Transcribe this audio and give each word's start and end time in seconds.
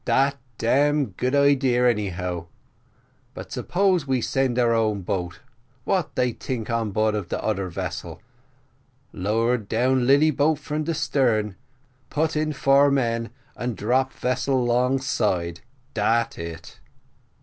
Dat 0.03 0.35
damn 0.57 1.09
good 1.11 1.35
idea, 1.35 1.87
anyhow; 1.87 2.47
but 3.35 3.51
suppose 3.51 4.07
we 4.07 4.19
send 4.19 4.57
our 4.57 4.73
own 4.73 5.03
boat, 5.03 5.41
what 5.83 6.15
they 6.15 6.33
tink 6.33 6.71
on 6.71 6.89
board 6.89 7.13
of 7.13 7.29
de 7.29 7.39
oder 7.39 7.69
vessel? 7.69 8.19
Lower 9.13 9.57
down 9.57 10.07
lilly 10.07 10.31
boat 10.31 10.57
from 10.57 10.91
stern, 10.91 11.55
put 12.09 12.35
in 12.35 12.51
four 12.51 12.89
men, 12.89 13.29
and 13.55 13.77
drop 13.77 14.11
vessel 14.13 14.65
'longside 14.65 15.59
dat 15.93 16.39
it." 16.39 16.79